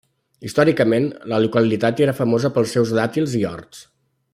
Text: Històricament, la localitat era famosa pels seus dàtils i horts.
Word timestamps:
Històricament, 0.47 1.05
la 1.33 1.39
localitat 1.45 2.03
era 2.07 2.17
famosa 2.23 2.53
pels 2.57 2.77
seus 2.77 2.99
dàtils 3.03 3.41
i 3.43 3.47
horts. 3.53 3.87